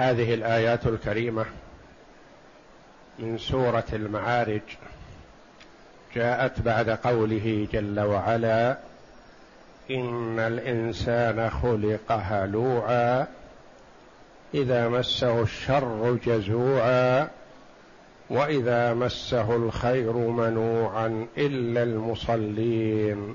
[0.00, 1.44] هذه الآيات الكريمة
[3.18, 4.60] من سورة المعارج
[6.14, 8.78] جاءت بعد قوله جل وعلا
[9.90, 13.26] إن الإنسان خلق هلوعا
[14.54, 17.28] إذا مسه الشر جزوعا
[18.30, 23.34] وإذا مسه الخير منوعا إلا المصلين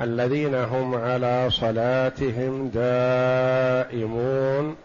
[0.00, 4.76] الذين هم على صلاتهم دائمون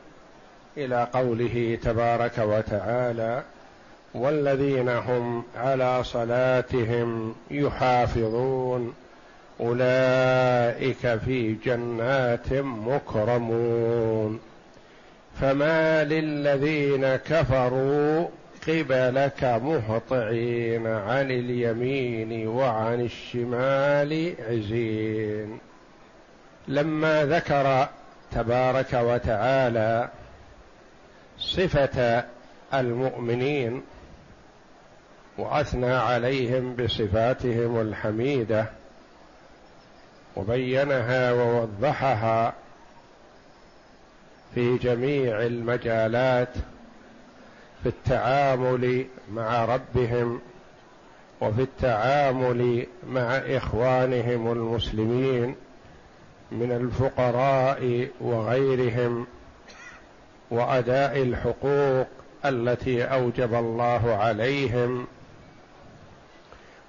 [0.77, 3.43] إلى قوله تبارك وتعالى
[4.13, 8.93] والذين هم على صلاتهم يحافظون
[9.59, 14.39] أولئك في جنات مكرمون.
[15.41, 18.27] فما للذين كفروا
[18.67, 25.59] قبلك مهطعين عن اليمين وعن الشمال عزين.
[26.67, 27.87] لما ذكر
[28.31, 30.09] تبارك وتعالى
[31.49, 32.25] صفة
[32.73, 33.81] المؤمنين
[35.37, 38.65] وأثنى عليهم بصفاتهم الحميدة
[40.35, 42.53] وبينها ووضحها
[44.55, 46.53] في جميع المجالات
[47.83, 50.41] في التعامل مع ربهم
[51.41, 55.55] وفي التعامل مع إخوانهم المسلمين
[56.51, 59.27] من الفقراء وغيرهم
[60.51, 62.07] وأداء الحقوق
[62.45, 65.07] التي أوجب الله عليهم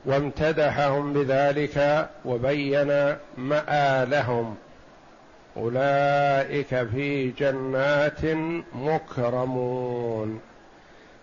[0.05, 4.57] وامتدحهم بذلك وبين مآلهم.
[5.57, 8.25] أولئك في جنات
[8.75, 10.41] مكرمون.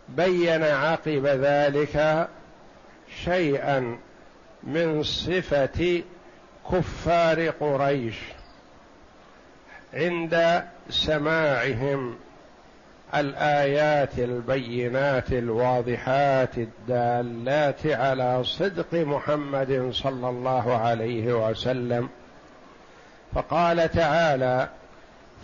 [0.10, 2.28] بين عقب ذلك
[3.24, 3.98] شيئا
[4.64, 6.02] من صفة
[6.72, 8.16] كفار قريش
[9.94, 12.16] عند سماعهم.
[13.16, 22.10] الآيات البينات الواضحات الدالات على صدق محمد صلى الله عليه وسلم.
[23.36, 24.70] فقال تعالى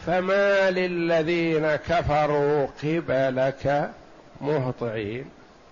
[0.05, 3.91] فما للذين كفروا قبلك
[4.41, 5.25] مهطعين.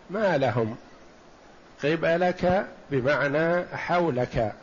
[0.10, 0.76] ما لهم؟
[1.84, 4.54] قبلك بمعنى حولك.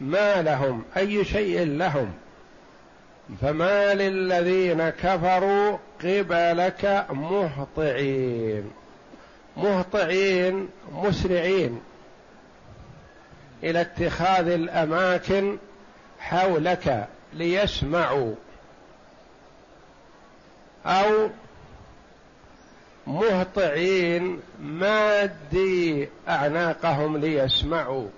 [0.00, 2.12] ما لهم؟ أي شيء لهم؟
[3.40, 8.70] فما للذين كفروا قبلك مهطعين.
[9.56, 11.80] مهطعين مسرعين
[13.62, 15.58] إلى اتخاذ الأماكن
[16.18, 18.34] حولك ليسمعوا
[20.86, 21.30] أو
[23.06, 28.08] مهطعين مادي أعناقهم ليسمعوا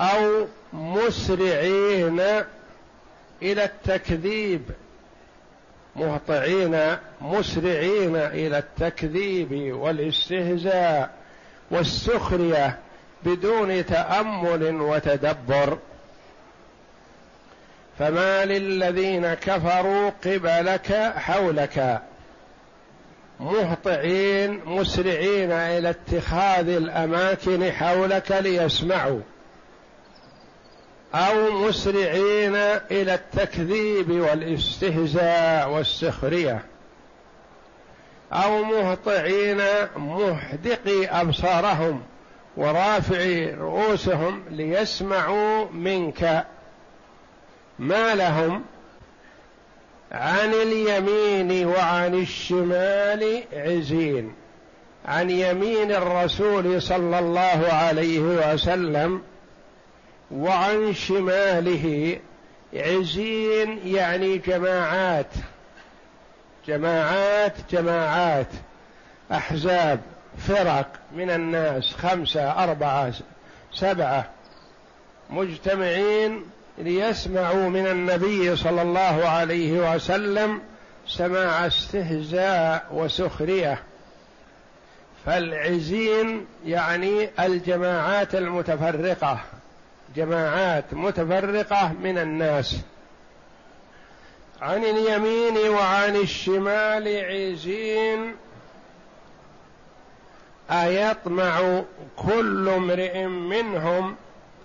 [0.00, 2.22] أو مسرعين
[3.42, 4.62] إلى التكذيب.
[5.96, 11.10] مهطعين مسرعين إلى التكذيب والاستهزاء
[11.70, 12.78] والسخرية
[13.24, 15.78] بدون تأمل وتدبر.
[17.98, 22.02] فما للذين كفروا قبلك حولك.
[23.40, 29.20] مهطعين مسرعين إلى اتخاذ الأماكن حولك ليسمعوا.
[31.16, 32.56] أو مسرعين
[32.90, 36.64] إلى التكذيب والاستهزاء والسخرية.
[38.32, 39.60] أو مهطعين
[39.96, 42.02] محدقي أبصارهم
[42.56, 46.44] ورافعي رؤوسهم ليسمعوا منك.
[47.78, 48.64] ما لهم
[50.12, 54.34] عن اليمين وعن الشمال عزين.
[55.06, 59.22] عن يمين الرسول صلى الله عليه وسلم
[60.30, 62.18] وعن شماله
[62.74, 65.30] عزين يعني جماعات.
[66.68, 68.46] جماعات جماعات.
[69.32, 70.00] أحزاب
[70.38, 73.12] فرق من الناس خمسة أربعة
[73.72, 74.30] سبعة.
[75.30, 76.44] مجتمعين
[76.78, 80.60] ليسمعوا من النبي صلى الله عليه وسلم
[81.06, 83.82] سماع استهزاء وسخرية.
[85.26, 89.40] فالعزين يعني الجماعات المتفرقة.
[90.14, 92.76] جماعات متفرقة من الناس.
[94.62, 98.34] عن اليمين وعن الشمال عزين.
[100.70, 101.82] أيطمع
[102.16, 104.16] كل امرئ منهم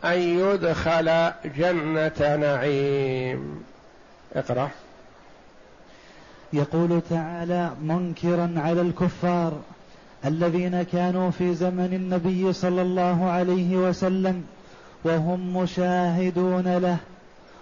[0.05, 3.63] أن يدخل جنة نعيم.
[4.33, 4.69] اقرأ.
[6.53, 9.61] يقول تعالى منكرا على الكفار
[10.25, 14.43] الذين كانوا في زمن النبي صلى الله عليه وسلم
[15.05, 16.97] وهم مشاهدون له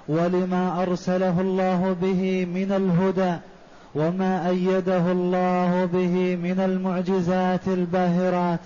[0.09, 3.35] ولما أرسله الله به من الهدى
[3.95, 8.59] وما أيده الله به من المعجزات الباهرات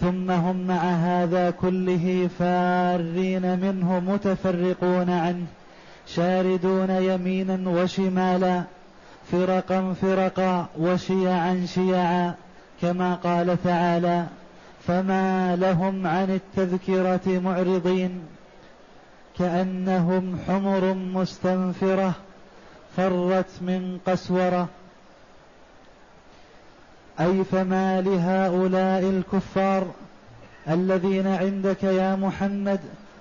[0.00, 5.46] ثم هم مع هذا كله فارين منه متفرقون عنه
[6.06, 8.62] شاردون يمينا وشمالا
[9.32, 12.34] فرقا فرقا وشيعا شيعا
[12.82, 14.26] كما قال تعالى
[14.86, 18.22] فما لهم عن التذكرة معرضين
[19.38, 22.12] كأنهم حمر مستنفرة
[22.96, 24.68] فرت من قسورة.
[27.20, 29.86] أي فما لهؤلاء الكفار
[30.68, 32.80] الذين عندك يا محمد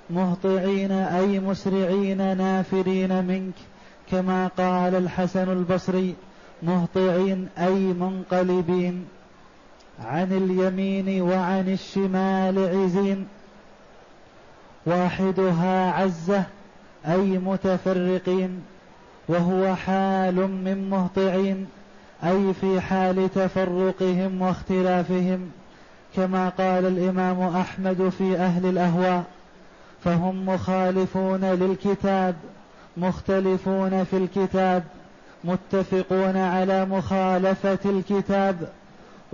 [0.09, 3.53] مهطعين أي مسرعين نافرين منك؟
[4.11, 6.15] كما قال الحسن البصري
[6.63, 9.05] مهطعين أي منقلبين.
[9.99, 13.27] عن اليمين وعن الشمال عزين.
[14.85, 16.43] واحدها عزة
[17.07, 18.63] أي متفرقين.
[19.27, 21.67] وهو حال من مهطعين
[22.23, 25.51] أي في حال تفرقهم واختلافهم.
[26.15, 29.23] كما قال الإمام أحمد في أهل الأهواء
[30.03, 32.35] فهم مخالفون للكتاب
[32.97, 34.83] مختلفون في الكتاب
[35.43, 38.69] متفقون على مخالفة الكتاب.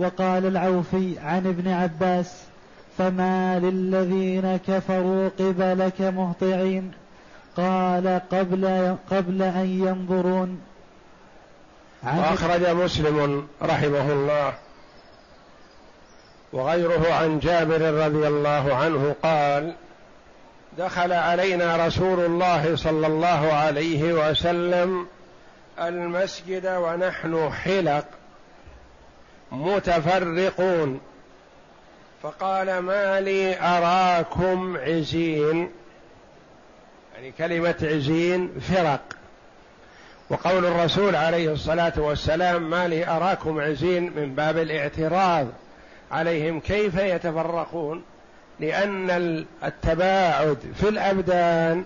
[0.00, 2.42] وقال العوفي عن ابن عباس
[2.98, 6.92] فما للذين كفروا قبلك مهطعين؟
[7.56, 10.60] قال قبل قبل أن ينظرون.
[12.02, 14.52] وأخرج مسلم رحمه الله
[16.52, 19.74] وغيره عن جابر رضي الله عنه قال
[20.78, 25.06] دخل علينا رسول الله صلى الله عليه وسلم
[25.78, 28.04] المسجد ونحن حلق
[29.52, 31.00] متفرقون.
[32.22, 35.70] فقال ما لي أراكم عزين.
[37.14, 39.00] يعني كلمة عزين فرق.
[40.30, 45.46] وقول الرسول عليه الصلاة والسلام ما لي أراكم عزين من باب الاعتراض
[46.10, 48.02] عليهم كيف يتفرقون؟
[48.60, 49.10] لأن
[49.64, 51.84] التباعد في الأبدان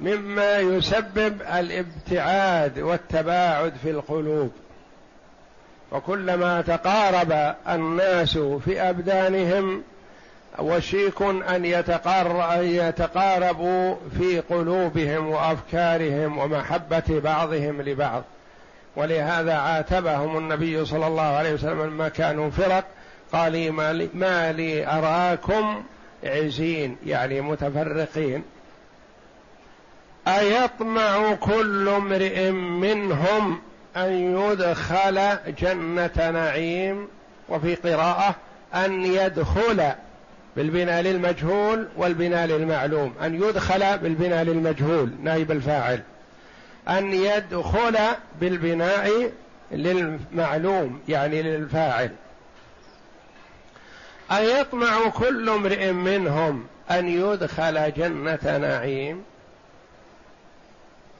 [0.00, 4.52] مما يسبب الابتعاد والتباعد في القلوب.
[5.92, 9.82] وكلما تقارب الناس في أبدانهم
[10.58, 18.22] وشيك أن, يتقار أن يتقاربوا في قلوبهم وأفكارهم ومحبة بعضهم لبعض.
[18.96, 22.84] ولهذا عاتبهم النبي صلى الله عليه وسلم لما كانوا فرق
[23.32, 23.72] قال
[24.14, 25.82] ما لي أراكم
[26.24, 28.42] عزين يعني متفرقين.
[30.28, 33.60] أيطمع كل امرئ منهم
[34.04, 37.08] أن يدخل جنة نعيم
[37.48, 38.34] وفي قراءة
[38.74, 39.92] أن يدخل
[40.56, 43.14] بالبناء للمجهول والبناء للمعلوم.
[43.22, 46.02] أن يدخل بالبناء للمجهول نائب الفاعل.
[46.88, 47.98] أن يدخل
[48.40, 49.32] بالبناء
[49.72, 52.10] للمعلوم يعني للفاعل.
[54.30, 59.22] أيطمع كل امرئ منهم أن يدخل جنة نعيم؟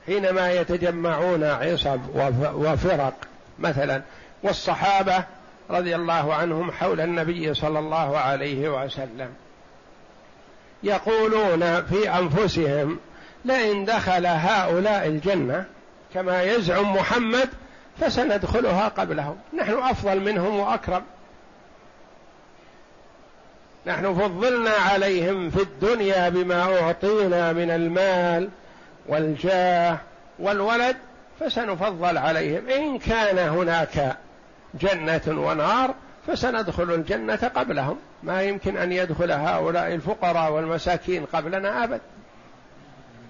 [0.08, 2.00] حينما يتجمعون عصب
[2.54, 3.14] وفرق
[3.58, 4.02] مثلا
[4.42, 5.24] والصحابة
[5.70, 9.28] رضي الله عنهم حول النبي صلى الله عليه وسلم
[10.82, 12.98] يقولون في أنفسهم
[13.44, 15.64] لئن دخل هؤلاء الجنة
[16.14, 17.48] كما يزعم محمد
[18.00, 21.02] فسندخلها قبلهم نحن أفضل منهم وأكرم.
[23.86, 28.48] نحن فضلنا عليهم في الدنيا بما أعطينا من المال
[29.08, 29.98] والجاه
[30.38, 30.96] والولد
[31.40, 32.68] فسنفضل عليهم.
[32.68, 34.16] إن كان هناك
[34.74, 35.94] جنة ونار
[36.26, 37.98] فسندخل الجنة قبلهم.
[38.22, 42.00] ما يمكن أن يدخل هؤلاء الفقراء والمساكين قبلنا أبد.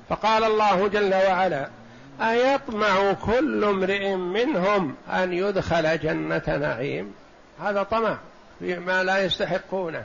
[0.08, 1.68] فقال الله جل وعلا
[2.20, 7.14] أيطمع كل امرئ منهم أن يدخل جنة نعيم؟
[7.62, 8.18] هذا طمع
[8.58, 10.04] فيما لا يستحقونه.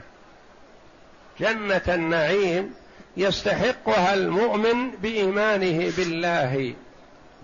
[1.40, 2.74] جنة النعيم
[3.16, 6.74] يستحقها المؤمن بإيمانه بالله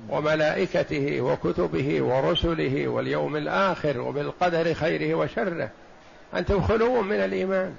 [0.09, 5.71] وملائكته وكتبه ورسله واليوم الآخر وبالقدر خيره وشره.
[6.35, 7.75] أنتم خلو من الإيمان.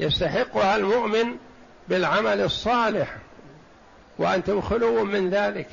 [0.00, 1.36] يستحقها المؤمن
[1.88, 3.16] بالعمل الصالح
[4.18, 5.68] وأنتم خلو من ذلك.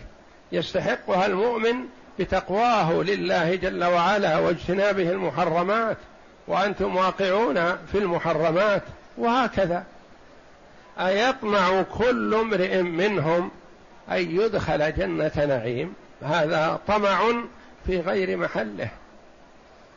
[0.52, 1.76] يستحقها المؤمن
[2.20, 5.98] بتقواه لله جل وعلا واجتنابه المحرمات.
[6.48, 7.56] وأنتم واقعون
[7.92, 8.84] في المحرمات.
[9.18, 9.84] وهكذا.
[11.00, 13.52] أيطمع كل امرئ منهم
[14.12, 17.34] أن يدخل جنة نعيم؟ هذا طمع
[17.86, 18.90] في غير محله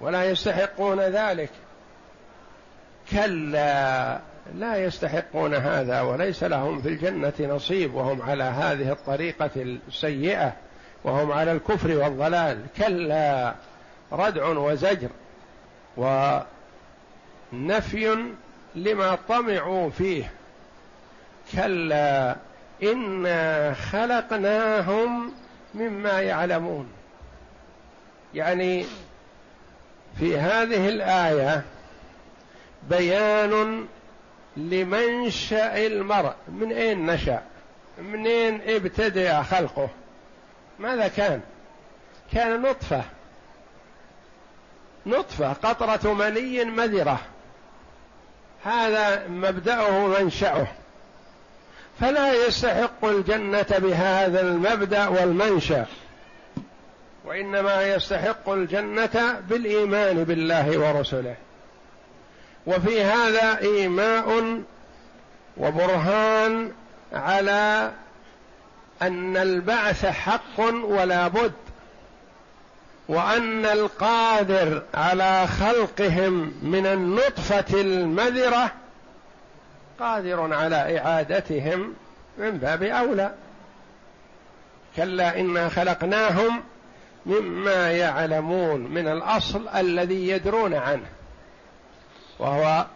[0.00, 1.50] ولا يستحقون ذلك.
[3.10, 4.18] كلا
[4.54, 10.52] لا يستحقون هذا وليس لهم في الجنة نصيب وهم على هذه الطريقة السيئة
[11.04, 12.58] وهم على الكفر والضلال.
[12.76, 13.54] كلا
[14.12, 15.08] ردع وزجر
[17.52, 18.16] ونفي
[18.74, 20.30] لما طمعوا فيه.
[21.52, 22.36] كلا
[22.82, 25.32] إنا خلقناهم
[25.74, 26.88] مما يعلمون.
[28.34, 28.86] يعني
[30.18, 31.62] في هذه الآية
[32.90, 33.86] بيان
[34.56, 36.34] لمنشأ المرء.
[36.48, 37.42] من أين نشأ؟
[37.98, 39.88] منين ابتدأ خلقه؟
[40.78, 41.40] ماذا كان؟
[42.32, 43.02] كان نطفة.
[45.06, 47.20] نطفة قطرة مني مذرة.
[48.64, 50.66] هذا مبدأه منشأه.
[52.00, 55.86] فلا يستحق الجنة بهذا المبدأ والمنشأ
[57.24, 61.34] وإنما يستحق الجنة بالإيمان بالله ورسله.
[62.66, 64.60] وفي هذا إيماء
[65.56, 66.72] وبرهان
[67.12, 67.92] على
[69.02, 71.52] أن البعث حق ولا بد
[73.08, 78.72] وأن القادر على خلقهم من النطفة المذرة
[80.00, 81.94] قادر على إعادتهم
[82.38, 83.34] من باب أولى.
[84.96, 86.62] كلا إنا خلقناهم
[87.26, 91.06] مما يعلمون من الأصل الذي يدرون عنه.
[92.38, 92.86] وهو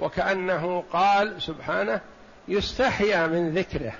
[0.00, 2.00] وكأنه قال سبحانه
[2.48, 3.92] يستحيا من ذكره.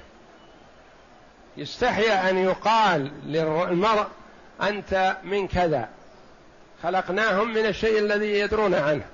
[1.56, 4.06] يستحيا أن يقال للمرء
[4.62, 5.88] أنت من كذا.
[6.82, 9.04] خلقناهم من الشيء الذي يدرون عنه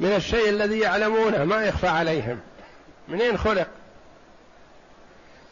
[0.00, 2.40] من الشيء الذي يعلمونه ما يخفى عليهم.
[3.08, 3.68] منين خلق؟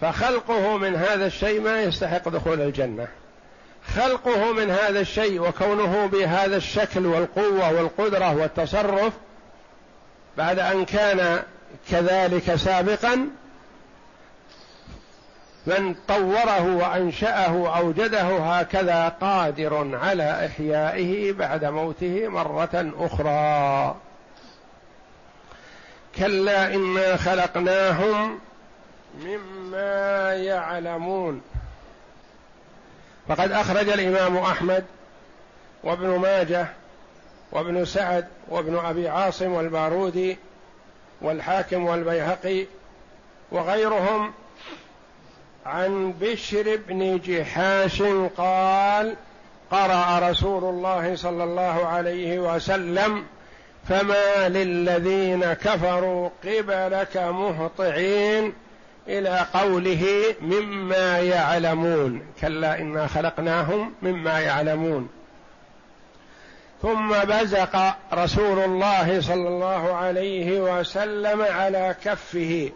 [0.01, 3.09] فخلقه من هذا الشيء ما يستحق دخول الجنة.
[3.95, 9.13] خلقه من هذا الشيء وكونه بهذا الشكل والقوة والقدرة والتصرف
[10.37, 11.43] بعد أن كان
[11.91, 13.29] كذلك سابقا
[15.67, 23.97] من طوره وأنشأه أوجده هكذا قادر على إحيائه بعد موته مرة أخرى.
[26.17, 28.39] كلا إنا خلقناهم
[29.25, 31.43] مما يعلمون.
[33.29, 34.85] فقد أخرج الإمام أحمد
[35.85, 36.67] وابن ماجه
[37.53, 40.39] وابن سعد وابن أبي عاصم والبارودي
[41.21, 42.67] والحاكم والبيهقي
[43.53, 44.33] وغيرهم
[45.67, 48.03] عن بشر بن جحاش
[48.37, 49.17] قال
[49.71, 53.25] قرأ رسول الله صلى الله عليه وسلم
[53.91, 58.53] فما للذين كفروا قبلك مهطعين
[59.09, 60.07] إلى قوله
[60.41, 65.09] مما يعلمون كلا إنا خلقناهم مما يعلمون.
[66.83, 72.71] ثم بزق رسول الله صلى الله عليه وسلم على كفه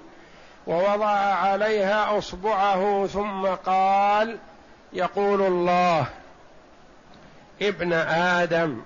[0.66, 4.38] ووضع عليها أصبعه ثم قال
[4.92, 6.06] يقول الله
[7.62, 8.80] ابن آدم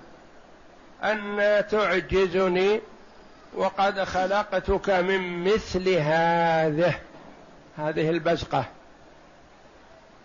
[1.03, 2.81] أن تعجزني
[3.55, 6.93] وقد خلقتك من مثل هذه
[7.77, 8.65] هذه البزقة.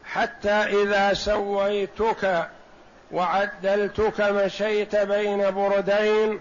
[0.04, 2.48] حتى إذا سويتك
[3.12, 6.40] وعدلتك مشيت بين بردين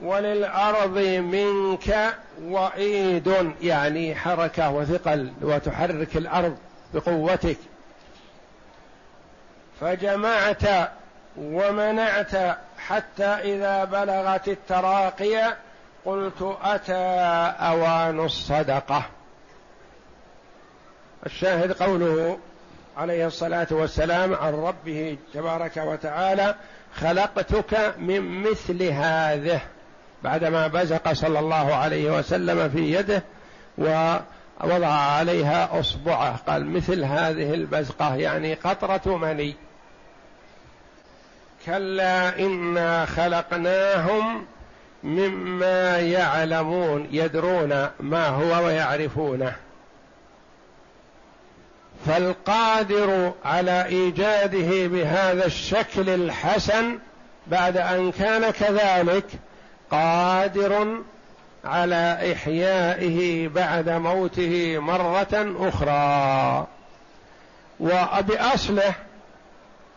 [0.00, 6.56] وللأرض منك وعيد يعني حركة وثقل وتحرك الأرض
[6.94, 7.56] بقوتك.
[9.80, 10.90] فجمعت
[11.36, 15.56] ومنعت حتى إذا بلغت التراقي
[16.04, 16.94] قلت أتى
[17.60, 19.02] أوان الصدقة.
[21.26, 22.38] الشاهد قوله
[22.96, 26.54] عليه الصلاة والسلام عن ربه تبارك وتعالى
[26.94, 29.60] خلقتك من مثل هذه.
[30.22, 33.22] بعدما بزق صلى الله عليه وسلم في يده
[33.78, 39.56] ووضع عليها أصبعه قال مثل هذه البزقة يعني قطرة مني.
[41.66, 44.46] كلا إنا خلقناهم
[45.04, 49.52] مما يعلمون يدرون ما هو ويعرفونه.
[52.06, 56.98] فالقادر على إيجاده بهذا الشكل الحسن
[57.46, 59.24] بعد أن كان كذلك
[59.90, 61.00] قادر
[61.64, 66.66] على إحيائه بعد موته مرة أخرى.
[67.80, 68.94] وبأصله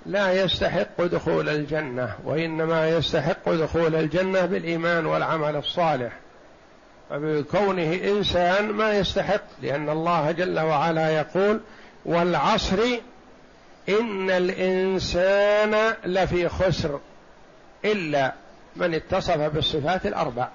[0.06, 6.14] لا يستحق دخول الجنة وإنما يستحق دخول الجنة بالإيمان والعمل الصالح.
[7.10, 11.60] فبكونه إنسان ما يستحق لأن الله جل وعلا يقول
[12.06, 12.80] والعصر
[13.90, 17.00] إن الإنسان لفي خسر
[17.86, 18.34] إلا
[18.76, 20.48] من اتصف بالصفات الأربع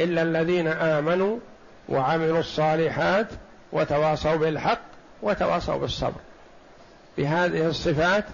[0.00, 1.38] إلا الذين آمنوا
[1.88, 3.26] وعملوا الصالحات
[3.72, 4.80] وتواصوا بالحق
[5.22, 6.20] وتواصوا بالصبر.
[7.18, 8.24] بهذه الصفات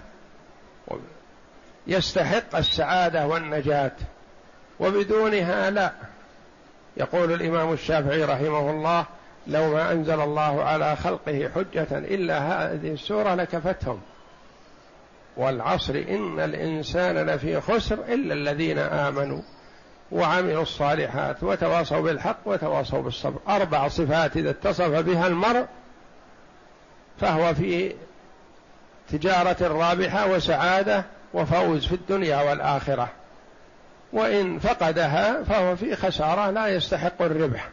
[1.87, 3.91] يستحق السعادة والنجاة
[4.79, 5.91] وبدونها لا.
[6.97, 9.05] يقول الإمام الشافعي رحمه الله
[9.47, 14.01] لو ما أنزل الله على خلقه حجة إلا هذه السورة لكفتهم.
[15.37, 19.41] والعصر إن الإنسان لفي خسر إلا الذين آمنوا
[20.11, 23.39] وعملوا الصالحات وتواصوا بالحق وتواصوا بالصبر.
[23.47, 25.65] أربع صفات إذا اتصف بها المرء
[27.19, 27.95] فهو في
[29.11, 33.09] تجارة رابحة وسعادة وفوز في الدنيا والآخرة.
[34.13, 37.69] وإن فقدها فهو في خسارة لا يستحق الربح.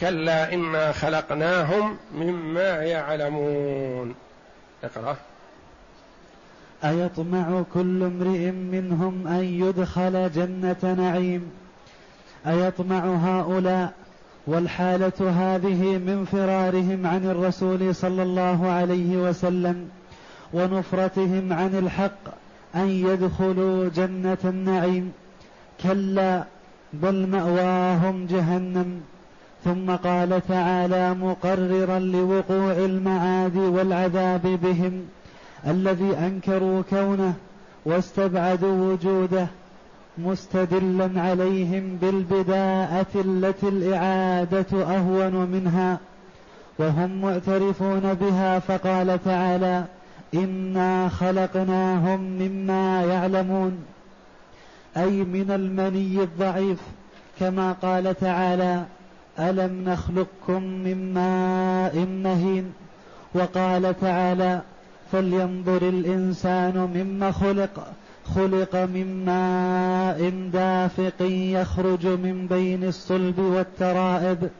[0.00, 4.14] كلا إنا خلقناهم مما يعلمون.
[4.84, 5.16] اقرأ.
[6.84, 11.50] أيطمع كل امرئ منهم أن يدخل جنة نعيم.
[12.46, 13.92] أيطمع هؤلاء
[14.46, 19.88] والحالة هذه من فرارهم عن الرسول صلى الله عليه وسلم.
[20.52, 22.42] ونفرتهم عن الحق
[22.74, 25.12] أن يدخلوا جنة النعيم.
[25.82, 26.44] كلا
[26.92, 29.00] بل مأواهم جهنم.
[29.64, 35.02] ثم قال تعالى مقررا لوقوع المعاد والعذاب بهم.
[35.66, 37.34] الذي أنكروا كونه
[37.84, 39.46] واستبعدوا وجوده
[40.18, 45.98] مستدلا عليهم بالبداءة التي الإعادة أهون منها.
[46.78, 49.84] وهم معترفون بها فقال تعالى
[50.34, 53.84] إنا خلقناهم مما يعلمون.
[54.96, 56.78] أي من المني الضعيف
[57.40, 58.84] كما قال تعالى
[59.38, 62.72] ألم نخلقكم من ماء مهين؟
[63.34, 64.60] وقال تعالى
[65.12, 67.86] فلينظر الإنسان مما خلق
[68.34, 74.50] خلق من ماء دافق يخرج من بين الصلب والترائب.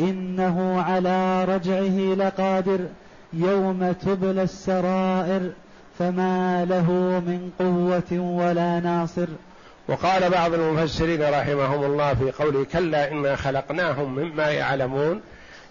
[0.00, 2.78] إنه على رجعه لقادر.
[3.32, 5.50] يوم تبلى السرائر
[5.98, 6.92] فما له
[7.26, 9.26] من قوة ولا ناصر.
[9.88, 15.20] وقال بعض المفسرين رحمهم الله في قوله كلا إنا خلقناهم مما يعلمون.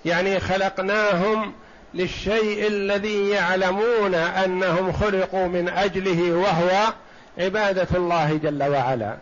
[0.05, 1.51] يعني خلقناهم
[1.93, 6.93] للشيء الذي يعلمون أنهم خلقوا من أجله وهو
[7.37, 9.17] عبادة الله جل وعلا.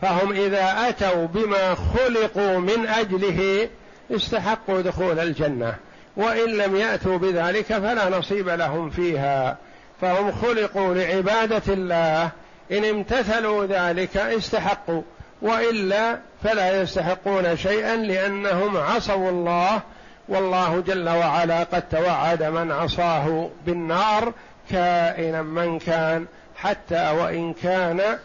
[0.00, 3.68] فهم إذا أتوا بما خلقوا من أجله
[4.10, 5.74] استحقوا دخول الجنة.
[6.16, 9.56] وإن لم يأتوا بذلك فلا نصيب لهم فيها.
[10.00, 12.30] فهم خلقوا لعبادة الله.
[12.72, 15.02] إن امتثلوا ذلك استحقوا.
[15.42, 19.80] وإلا فلا يستحقون شيئا لأنهم عصوا الله.
[20.28, 24.32] والله جل وعلا قد توعد من عصاه بالنار
[24.70, 26.26] كائنا من كان.
[26.56, 28.18] حتى وإن كان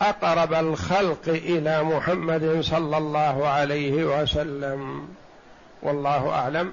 [0.00, 5.08] أقرب الخلق إلى محمد صلى الله عليه وسلم.
[5.82, 6.72] والله أعلم.